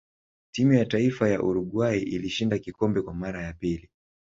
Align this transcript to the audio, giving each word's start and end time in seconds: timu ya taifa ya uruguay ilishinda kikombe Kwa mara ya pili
timu 0.51 0.73
ya 0.73 0.85
taifa 0.85 1.29
ya 1.29 1.41
uruguay 1.41 1.99
ilishinda 1.99 2.59
kikombe 2.59 3.01
Kwa 3.01 3.13
mara 3.13 3.43
ya 3.43 3.53
pili 3.53 3.89